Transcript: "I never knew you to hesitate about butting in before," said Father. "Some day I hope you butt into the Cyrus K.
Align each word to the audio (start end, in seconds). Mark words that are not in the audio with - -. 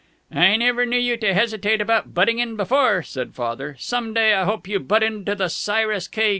"I 0.33 0.57
never 0.57 0.83
knew 0.83 0.97
you 0.97 1.15
to 1.17 1.31
hesitate 1.31 1.79
about 1.79 2.15
butting 2.15 2.39
in 2.39 2.55
before," 2.55 3.03
said 3.03 3.35
Father. 3.35 3.75
"Some 3.77 4.15
day 4.15 4.33
I 4.33 4.45
hope 4.45 4.67
you 4.67 4.79
butt 4.79 5.03
into 5.03 5.35
the 5.35 5.47
Cyrus 5.47 6.07
K. 6.07 6.29